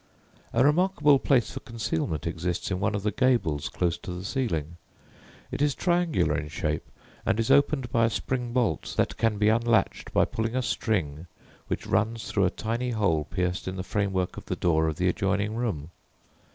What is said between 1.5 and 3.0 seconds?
for concealment exists in one